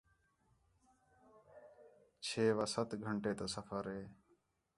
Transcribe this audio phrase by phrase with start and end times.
[2.25, 4.03] چھ وا سَت گھنٹے تا سفر ہے